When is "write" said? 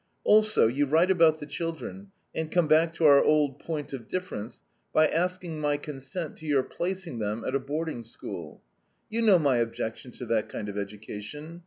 0.87-1.11